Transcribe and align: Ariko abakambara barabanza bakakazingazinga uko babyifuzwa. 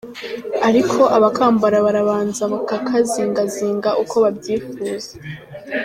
Ariko 0.69 0.99
abakambara 1.17 1.77
barabanza 1.85 2.43
bakakazingazinga 2.53 3.89
uko 4.01 4.15
babyifuzwa. 4.23 5.15